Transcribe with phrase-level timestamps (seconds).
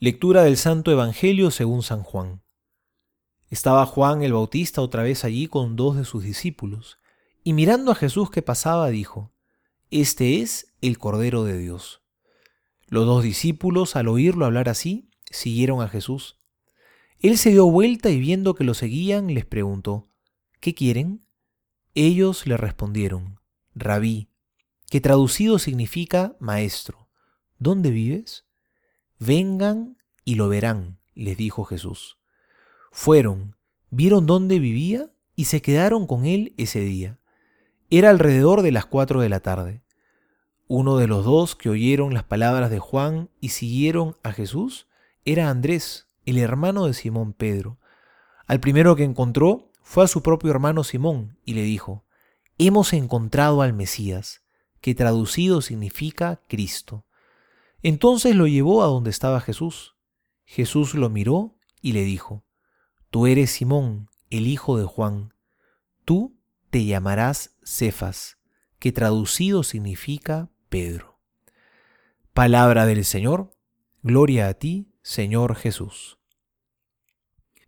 [0.00, 2.42] Lectura del Santo Evangelio según San Juan.
[3.48, 6.98] Estaba Juan el Bautista otra vez allí con dos de sus discípulos,
[7.44, 9.32] y mirando a Jesús que pasaba, dijo,
[9.90, 12.02] Este es el Cordero de Dios.
[12.88, 16.40] Los dos discípulos, al oírlo hablar así, siguieron a Jesús.
[17.20, 20.10] Él se dio vuelta y viendo que lo seguían, les preguntó,
[20.58, 21.24] ¿Qué quieren?
[21.94, 23.38] Ellos le respondieron,
[23.76, 24.28] Rabí,
[24.90, 27.08] que traducido significa maestro.
[27.58, 28.43] ¿Dónde vives?
[29.24, 29.96] Vengan
[30.26, 32.18] y lo verán, les dijo Jesús.
[32.92, 33.56] Fueron,
[33.88, 37.18] vieron dónde vivía y se quedaron con él ese día.
[37.88, 39.82] Era alrededor de las cuatro de la tarde.
[40.66, 44.88] Uno de los dos que oyeron las palabras de Juan y siguieron a Jesús
[45.24, 47.78] era Andrés, el hermano de Simón Pedro.
[48.46, 52.04] Al primero que encontró fue a su propio hermano Simón y le dijo,
[52.58, 54.42] Hemos encontrado al Mesías,
[54.82, 57.06] que traducido significa Cristo.
[57.84, 59.94] Entonces lo llevó a donde estaba Jesús.
[60.46, 62.42] Jesús lo miró y le dijo,
[63.10, 65.34] Tú eres Simón, el hijo de Juan.
[66.06, 68.38] Tú te llamarás Cefas,
[68.78, 71.20] que traducido significa Pedro.
[72.32, 73.54] Palabra del Señor,
[74.02, 76.18] gloria a ti, Señor Jesús.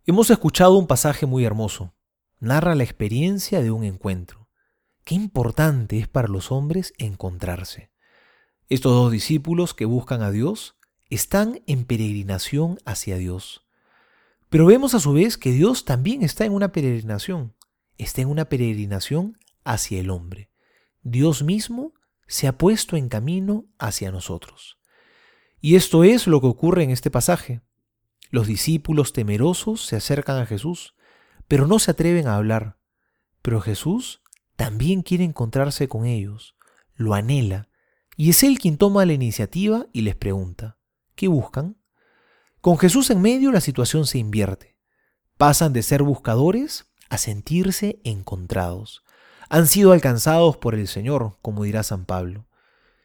[0.03, 1.93] Hemos escuchado un pasaje muy hermoso.
[2.39, 4.49] Narra la experiencia de un encuentro.
[5.03, 7.91] Qué importante es para los hombres encontrarse.
[8.69, 10.75] Estos dos discípulos que buscan a Dios
[11.09, 13.65] están en peregrinación hacia Dios.
[14.49, 17.55] Pero vemos a su vez que Dios también está en una peregrinación,
[17.97, 20.49] está en una peregrinación hacia el hombre.
[21.01, 21.93] Dios mismo
[22.27, 24.77] se ha puesto en camino hacia nosotros.
[25.61, 27.61] Y esto es lo que ocurre en este pasaje.
[28.31, 30.93] Los discípulos temerosos se acercan a Jesús,
[31.47, 32.77] pero no se atreven a hablar.
[33.41, 34.21] Pero Jesús
[34.57, 36.57] también quiere encontrarse con ellos,
[36.95, 37.69] lo anhela,
[38.17, 40.77] y es él quien toma la iniciativa y les pregunta,
[41.15, 41.77] ¿qué buscan?
[42.61, 44.75] Con Jesús en medio la situación se invierte.
[45.37, 49.03] Pasan de ser buscadores a sentirse encontrados.
[49.49, 52.47] Han sido alcanzados por el Señor, como dirá San Pablo.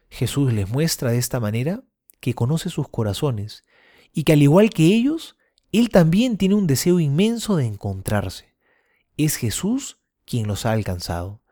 [0.09, 1.83] Jesús les muestra de esta manera
[2.19, 3.63] que conoce sus corazones
[4.13, 5.37] y que al igual que ellos,
[5.71, 8.55] Él también tiene un deseo inmenso de encontrarse.
[9.15, 11.43] Es Jesús quien los ha alcanzado.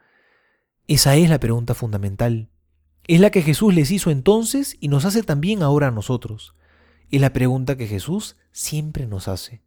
[0.87, 2.49] Esa es la pregunta fundamental.
[3.11, 6.55] Es la que Jesús les hizo entonces y nos hace también ahora a nosotros.
[7.09, 9.61] Es la pregunta que Jesús siempre nos hace.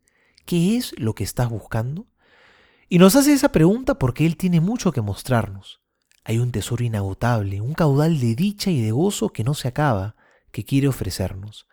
[0.47, 2.07] ¿Qué es lo que estás buscando?
[2.89, 5.83] Y nos hace esa pregunta porque Él tiene mucho que mostrarnos.
[6.25, 10.17] Hay un tesoro inagotable, un caudal de dicha y de gozo que no se acaba,
[10.51, 11.67] que quiere ofrecernos.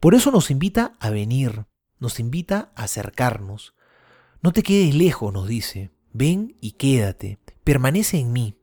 [0.00, 1.64] Por eso nos invita a venir,
[1.98, 3.72] nos invita a acercarnos.
[4.42, 5.92] No te quedes lejos, nos dice.
[6.12, 8.58] Ven y quédate, permanece en mí.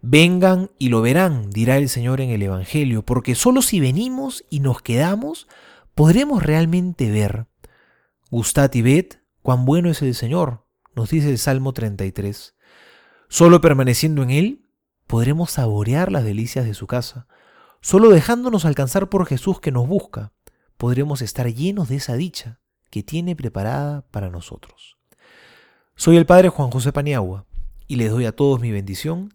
[0.00, 4.60] Vengan y lo verán, dirá el Señor en el Evangelio, porque solo si venimos y
[4.60, 5.48] nos quedamos,
[5.94, 7.46] podremos realmente ver.
[8.30, 9.06] Gustad y ved
[9.42, 10.64] cuán bueno es el Señor,
[10.94, 12.54] nos dice el Salmo 33.
[13.28, 14.68] Solo permaneciendo en Él,
[15.06, 17.26] podremos saborear las delicias de su casa.
[17.80, 20.32] Solo dejándonos alcanzar por Jesús que nos busca,
[20.76, 22.60] podremos estar llenos de esa dicha
[22.90, 24.96] que tiene preparada para nosotros.
[25.96, 27.46] Soy el Padre Juan José Paniagua
[27.88, 29.34] y les doy a todos mi bendición